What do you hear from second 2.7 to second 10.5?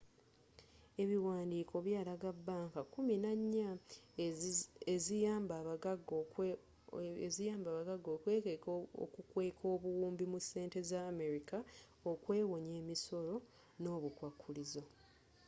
kkumi nannya eziyamba abaggaga okukweka obuwumbi mu